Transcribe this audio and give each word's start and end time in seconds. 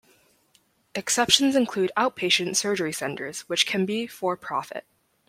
Exceptions 0.95 1.55
include 1.55 1.91
outpatient 1.95 2.55
surgery 2.55 2.91
centers 2.91 3.41
which 3.41 3.67
can 3.67 3.85
be 3.85 4.07
for-profit. 4.07 4.83